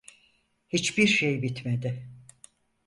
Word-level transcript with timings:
Hiçbir 0.69 1.07
şey 1.07 1.41
bitmedi. 1.41 2.07